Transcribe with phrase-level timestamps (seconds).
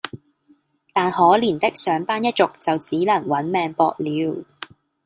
[0.95, 4.45] 但可憐的上班一族就只能「搵命博」了